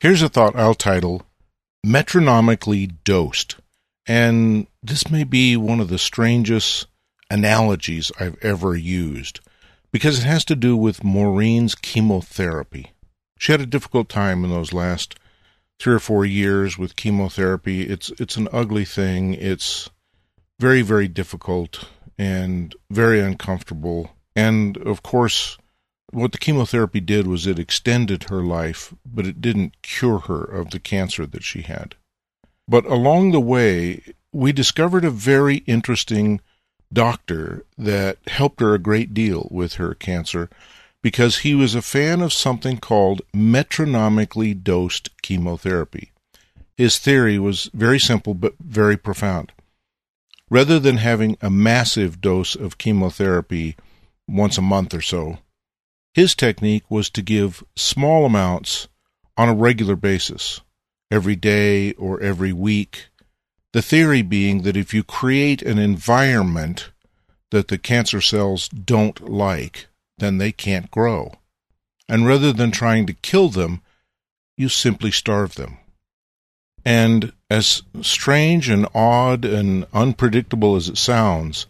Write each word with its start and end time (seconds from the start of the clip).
Here's 0.00 0.22
a 0.22 0.28
thought 0.28 0.54
I'll 0.54 0.74
title 0.74 1.22
Metronomically 1.84 2.92
Dosed. 3.02 3.56
And 4.06 4.68
this 4.80 5.10
may 5.10 5.24
be 5.24 5.56
one 5.56 5.80
of 5.80 5.88
the 5.88 5.98
strangest 5.98 6.86
analogies 7.28 8.12
I've 8.20 8.36
ever 8.40 8.76
used 8.76 9.40
because 9.90 10.20
it 10.20 10.26
has 10.26 10.44
to 10.46 10.54
do 10.54 10.76
with 10.76 11.02
Maureen's 11.02 11.74
chemotherapy. 11.74 12.92
She 13.40 13.50
had 13.50 13.60
a 13.60 13.66
difficult 13.66 14.08
time 14.08 14.44
in 14.44 14.50
those 14.50 14.72
last 14.72 15.16
three 15.80 15.94
or 15.94 16.00
four 16.00 16.24
years 16.24 16.78
with 16.78 16.94
chemotherapy. 16.94 17.82
It's 17.82 18.10
it's 18.20 18.36
an 18.36 18.46
ugly 18.52 18.84
thing. 18.84 19.34
It's 19.34 19.90
very 20.60 20.82
very 20.82 21.08
difficult 21.08 21.88
and 22.16 22.72
very 22.88 23.18
uncomfortable. 23.18 24.12
And 24.36 24.76
of 24.76 25.02
course, 25.02 25.58
what 26.10 26.32
the 26.32 26.38
chemotherapy 26.38 27.00
did 27.00 27.26
was 27.26 27.46
it 27.46 27.58
extended 27.58 28.24
her 28.24 28.42
life, 28.42 28.94
but 29.04 29.26
it 29.26 29.40
didn't 29.40 29.82
cure 29.82 30.20
her 30.20 30.42
of 30.42 30.70
the 30.70 30.80
cancer 30.80 31.26
that 31.26 31.42
she 31.42 31.62
had. 31.62 31.94
But 32.66 32.86
along 32.86 33.32
the 33.32 33.40
way, 33.40 34.02
we 34.32 34.52
discovered 34.52 35.04
a 35.04 35.10
very 35.10 35.58
interesting 35.66 36.40
doctor 36.92 37.64
that 37.76 38.18
helped 38.26 38.60
her 38.60 38.74
a 38.74 38.78
great 38.78 39.12
deal 39.12 39.48
with 39.50 39.74
her 39.74 39.94
cancer 39.94 40.48
because 41.02 41.38
he 41.38 41.54
was 41.54 41.74
a 41.74 41.82
fan 41.82 42.20
of 42.20 42.32
something 42.32 42.78
called 42.78 43.22
metronomically 43.32 44.54
dosed 44.54 45.10
chemotherapy. 45.22 46.10
His 46.76 46.98
theory 46.98 47.38
was 47.38 47.70
very 47.74 47.98
simple 47.98 48.34
but 48.34 48.54
very 48.58 48.96
profound. 48.96 49.52
Rather 50.50 50.78
than 50.78 50.96
having 50.96 51.36
a 51.42 51.50
massive 51.50 52.20
dose 52.20 52.54
of 52.54 52.78
chemotherapy 52.78 53.76
once 54.26 54.56
a 54.56 54.62
month 54.62 54.94
or 54.94 55.02
so, 55.02 55.38
his 56.18 56.34
technique 56.34 56.82
was 56.90 57.08
to 57.08 57.22
give 57.22 57.62
small 57.76 58.26
amounts 58.26 58.88
on 59.36 59.48
a 59.48 59.54
regular 59.54 59.94
basis, 59.94 60.60
every 61.12 61.36
day 61.36 61.92
or 61.92 62.20
every 62.20 62.52
week. 62.52 63.06
The 63.72 63.82
theory 63.82 64.22
being 64.22 64.62
that 64.62 64.76
if 64.76 64.92
you 64.92 65.04
create 65.04 65.62
an 65.62 65.78
environment 65.78 66.90
that 67.52 67.68
the 67.68 67.78
cancer 67.78 68.20
cells 68.20 68.68
don't 68.68 69.30
like, 69.30 69.86
then 70.18 70.38
they 70.38 70.50
can't 70.50 70.90
grow. 70.90 71.34
And 72.08 72.26
rather 72.26 72.52
than 72.52 72.72
trying 72.72 73.06
to 73.06 73.12
kill 73.12 73.48
them, 73.48 73.80
you 74.56 74.68
simply 74.68 75.12
starve 75.12 75.54
them. 75.54 75.78
And 76.84 77.32
as 77.48 77.84
strange 78.02 78.68
and 78.68 78.88
odd 78.92 79.44
and 79.44 79.86
unpredictable 79.94 80.74
as 80.74 80.88
it 80.88 80.98
sounds, 80.98 81.66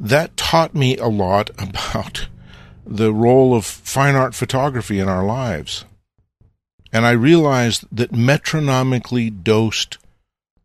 that 0.00 0.34
taught 0.38 0.74
me 0.74 0.96
a 0.96 1.08
lot 1.08 1.50
about 1.58 2.28
the 2.86 3.12
role 3.12 3.54
of 3.54 3.64
fine 3.64 4.14
art 4.14 4.34
photography 4.34 4.98
in 5.00 5.08
our 5.08 5.24
lives. 5.24 5.84
And 6.92 7.04
I 7.04 7.10
realized 7.10 7.84
that 7.90 8.12
metronomically 8.12 9.28
dosed 9.28 9.98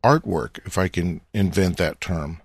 artwork, 0.04 0.60
if 0.66 0.78
I 0.78 0.88
can 0.88 1.22
invent 1.34 1.78
that 1.78 2.00
term, 2.00 2.42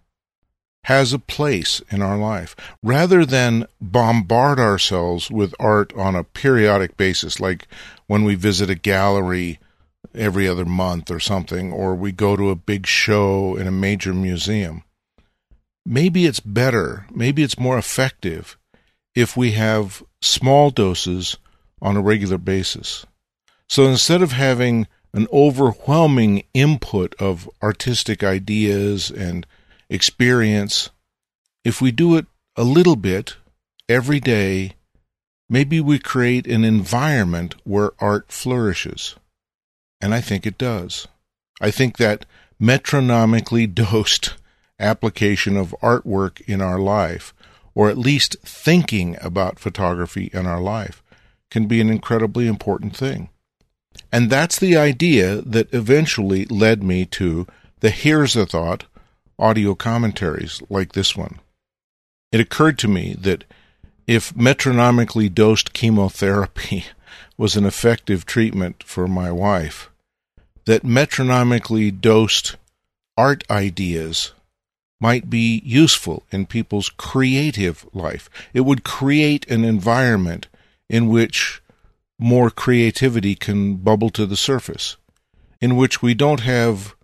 has 0.84 1.12
a 1.12 1.19
place 1.19 1.82
in 1.91 2.00
our 2.00 2.16
life. 2.16 2.56
Rather 2.82 3.27
than 3.27 3.66
bombard 3.80 4.58
ourselves 4.58 5.30
with 5.30 5.54
art 5.58 5.92
on 5.94 6.14
a 6.14 6.24
periodic 6.24 6.97
basis, 6.97 7.38
like 7.38 7.66
when 8.06 8.24
we 8.24 8.34
visit 8.34 8.70
a 8.70 8.74
gallery 8.74 9.58
every 10.14 10.48
other 10.48 10.64
month 10.64 11.10
or 11.10 11.20
something, 11.20 11.72
or 11.72 11.94
we 11.94 12.12
go 12.12 12.36
to 12.36 12.50
a 12.50 12.56
big 12.56 12.86
show 12.86 13.56
in 13.56 13.66
a 13.66 13.72
major 13.72 14.14
museum, 14.14 14.84
maybe 15.84 16.24
it's 16.24 16.41
better, 16.41 17.06
maybe 17.12 17.42
it's 17.42 17.58
more 17.58 17.77
effective 17.77 18.56
if 19.17 19.36
we 19.36 19.53
have 19.53 20.05
small 20.20 20.70
doses 20.70 21.39
on 21.81 21.97
a 21.97 22.03
regular 22.03 22.39
basis. 22.39 23.06
So 23.69 23.86
instead 23.86 24.22
of 24.22 24.33
having 24.33 24.86
an 25.12 25.27
overwhelming 25.33 26.45
input 26.53 27.14
of 27.19 27.48
artistic 27.62 28.22
ideas 28.22 29.10
and 29.10 29.47
experience, 29.88 30.91
if 31.65 31.81
we 31.81 31.91
do 31.91 32.16
it 32.16 32.26
a 32.55 32.62
little 32.62 32.94
bit 32.94 33.37
every 33.88 34.21
day, 34.21 34.75
maybe 35.49 35.81
we 35.81 35.99
create 35.99 36.47
an 36.47 36.65
environment 36.65 37.55
where 37.65 37.93
art 37.99 38.31
flourishes. 38.31 39.16
And 40.00 40.15
I 40.15 40.21
think 40.21 40.47
it 40.47 40.59
does. 40.59 41.09
I 41.60 41.71
think 41.71 41.97
that 41.97 42.26
metronomically 42.60 43.66
dosed 43.75 44.34
application 44.78 45.56
of 45.56 45.75
artwork 45.82 46.43
in 46.43 46.60
our 46.60 46.78
life 46.78 47.32
or 47.76 47.91
at 47.91 47.98
least 47.98 48.37
thinking 48.42 49.16
about 49.20 49.60
photography 49.60 50.31
in 50.32 50.47
our 50.47 50.60
life, 50.60 51.03
can 51.50 51.66
be 51.66 51.81
an 51.81 51.91
incredibly 51.91 52.47
important 52.48 52.97
thing. 52.97 53.28
And 54.10 54.31
that's 54.31 54.59
the 54.59 54.76
idea 54.76 55.42
that 55.42 55.72
eventually 55.72 56.47
led 56.47 56.82
me 56.82 57.04
to 57.06 57.47
the 57.81 57.91
Here's 57.91 58.34
a 58.34 58.47
Thought 58.47 58.87
audio 59.38 59.75
commentaries 59.75 60.62
like 60.70 60.92
this 60.92 61.14
one. 61.14 61.38
It 62.32 62.41
occurred 62.41 62.78
to 62.78 62.88
me 62.88 63.14
that 63.20 63.44
if 64.06 64.34
metronomically 64.34 65.32
dosed 65.32 65.75
chemotherapy 65.75 66.87
was 67.37 67.56
an 67.56 67.66
effective 67.66 68.25
treatment 68.25 68.82
for 68.82 69.06
my 69.06 69.31
wife, 69.31 69.91
that 70.64 70.82
metronomically 70.82 71.91
dosed 71.91 72.56
art 73.19 73.44
ideas 73.50 74.32
might 75.00 75.28
be 75.28 75.62
useful 75.64 76.24
in 76.30 76.46
people's 76.46 76.88
creative 76.90 77.86
life. 77.92 78.30
It 78.54 78.62
would 78.62 78.84
create 78.84 79.48
an 79.50 79.64
environment 79.64 80.48
in 80.88 81.08
which 81.08 81.62
more 82.18 82.50
creativity 82.50 83.34
can 83.34 83.76
bubble 83.76 84.10
to 84.10 84.26
the 84.26 84.36
surface, 84.36 84.96
in 85.60 85.76
which 85.76 86.00
we 86.00 86.14
don't 86.14 86.40
have 86.40 86.94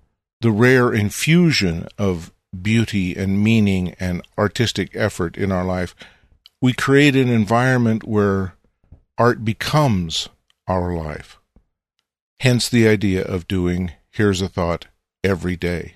the 0.41 0.50
rare 0.50 0.92
infusion 0.92 1.86
of 1.98 2.32
beauty 2.60 3.14
and 3.14 3.42
meaning 3.42 3.94
and 4.00 4.22
artistic 4.38 4.91
effort 4.94 5.36
in 5.36 5.53
our 5.53 5.64
life. 5.64 5.94
We 6.60 6.72
create 6.72 7.16
an 7.16 7.28
environment 7.28 8.04
where 8.04 8.54
art 9.19 9.44
becomes 9.44 10.28
our 10.66 10.94
life. 10.94 11.38
Hence 12.41 12.69
the 12.69 12.88
idea 12.88 13.22
of 13.22 13.48
doing 13.48 13.92
Here's 14.10 14.41
a 14.41 14.48
Thought 14.48 14.86
every 15.24 15.56
day 15.56 15.94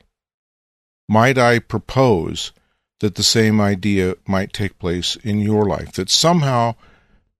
might 1.09 1.39
I 1.39 1.59
propose 1.59 2.53
that 3.01 3.15
the 3.15 3.23
same 3.23 3.61
idea 3.61 4.15
might 4.27 4.53
take 4.53 4.79
place 4.79 5.17
in 5.17 5.39
your 5.39 5.65
life? 5.65 5.93
That 5.93 6.11
somehow, 6.11 6.75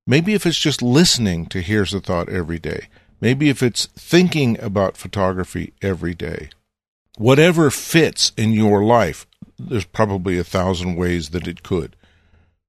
maybe 0.07 0.35
if 0.35 0.47
it's 0.47 0.59
just 0.59 0.83
listening 0.83 1.47
to 1.47 1.61
Here's 1.61 1.95
a 1.95 2.01
Thought 2.01 2.29
every 2.29 2.59
day, 2.59 2.89
maybe 3.21 3.49
if 3.49 3.63
it's 3.63 3.87
thinking 3.87 4.61
about 4.61 4.97
photography 4.97 5.73
every 5.83 6.15
day, 6.15 6.51
whatever 7.17 7.71
fits 7.71 8.33
in 8.37 8.53
your 8.53 8.85
life, 8.85 9.27
there's 9.59 9.87
probably 9.87 10.39
a 10.39 10.45
thousand 10.45 10.97
ways 10.97 11.31
that 11.31 11.49
it 11.49 11.63
could, 11.63 11.97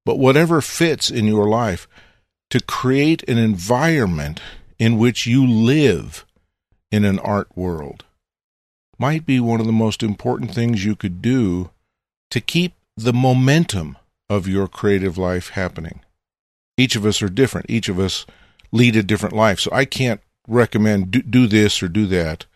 but 0.04 0.18
whatever 0.18 0.60
fits 0.60 1.10
in 1.10 1.26
your 1.26 1.48
life, 1.48 1.86
to 2.50 2.60
create 2.60 3.28
an 3.28 3.36
environment 3.36 4.40
in 4.78 4.96
which 4.96 5.26
you 5.26 5.46
live 5.46 6.24
in 6.90 7.04
an 7.04 7.18
art 7.18 7.48
world 7.54 8.04
might 8.98 9.24
be 9.24 9.40
one 9.40 9.60
of 9.60 9.66
the 9.66 9.72
most 9.72 10.02
important 10.02 10.54
things 10.54 10.84
you 10.84 10.96
could 10.96 11.22
do 11.22 11.70
to 12.30 12.40
keep 12.40 12.74
the 12.96 13.12
momentum 13.12 13.96
of 14.28 14.48
your 14.48 14.68
creative 14.68 15.16
life 15.16 15.50
happening. 15.50 16.00
Each 16.76 16.96
of 16.96 17.06
us 17.06 17.22
are 17.22 17.28
different. 17.28 17.70
Each 17.70 17.88
of 17.88 17.98
us 17.98 18.26
lead 18.72 18.96
a 18.96 19.02
different 19.02 19.34
life. 19.34 19.60
So 19.60 19.70
I 19.72 19.84
can't 19.84 20.20
recommend 20.46 21.10
do, 21.10 21.22
do 21.22 21.46
this 21.46 21.82
or 21.82 21.88
do 21.88 22.06
that. 22.06 22.46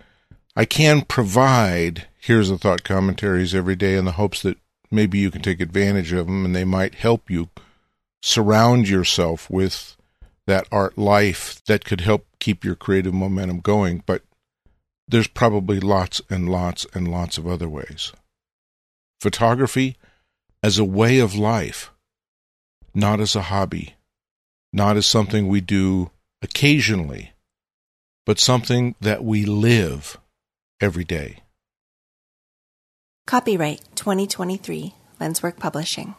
I 0.57 0.65
can 0.65 1.03
provide 1.03 2.07
here's 2.21 2.51
a 2.51 2.59
thought 2.59 2.85
commentaries 2.85 3.55
every 3.55 3.75
day 3.75 3.97
in 3.97 4.05
the 4.05 4.13
hopes 4.13 4.43
that 4.43 4.59
maybe 4.91 5.19
you 5.19 5.31
can 5.31 5.43
take 5.43 5.61
advantage 5.61 6.13
of 6.13 6.27
them 6.27 6.45
and 6.45 6.55
they 6.55 6.65
might 6.65 6.95
help 6.95 7.31
you 7.31 7.49
surround 8.23 8.89
yourself 8.89 9.51
with 9.51 9.97
that 10.47 10.67
art 10.71 10.97
life 10.97 11.61
that 11.67 11.85
could 11.85 12.01
help 12.01 12.27
keep 12.39 12.65
your 12.65 12.75
creative 12.75 13.15
momentum 13.15 13.61
going. 13.61 14.03
But 14.07 14.23
there's 15.09 15.27
probably 15.27 15.81
lots 15.81 16.21
and 16.31 16.49
lots 16.49 16.87
and 16.95 17.09
lots 17.09 17.39
of 17.39 17.47
other 17.47 17.69
ways. 17.69 18.13
Photography 19.21 19.97
as 20.63 20.79
a 20.79 20.85
way 20.85 21.19
of 21.19 21.35
life, 21.35 21.91
not 22.95 23.21
as 23.21 23.35
a 23.35 23.43
hobby, 23.43 23.95
not 24.73 24.97
as 24.97 25.07
something 25.07 25.49
we 25.49 25.61
do 25.61 26.11
occasionally, 26.41 27.33
but 28.25 28.39
something 28.39 28.95
that 29.01 29.25
we 29.25 29.45
live 29.45 30.19
every 30.81 31.05
day. 31.05 31.39
Copyright 33.27 33.81
2023 33.95 34.95
Lenswork 35.21 35.59
Publishing. 35.59 36.17